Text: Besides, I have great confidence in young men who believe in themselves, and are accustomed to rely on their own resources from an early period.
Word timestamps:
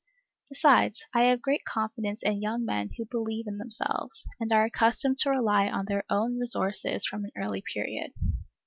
Besides, 0.49 1.05
I 1.13 1.25
have 1.25 1.43
great 1.43 1.63
confidence 1.63 2.23
in 2.23 2.41
young 2.41 2.65
men 2.65 2.89
who 2.97 3.05
believe 3.05 3.45
in 3.45 3.59
themselves, 3.59 4.27
and 4.39 4.51
are 4.51 4.63
accustomed 4.65 5.19
to 5.19 5.29
rely 5.29 5.69
on 5.69 5.85
their 5.85 6.05
own 6.09 6.39
resources 6.39 7.05
from 7.05 7.23
an 7.23 7.31
early 7.37 7.61
period. 7.61 8.11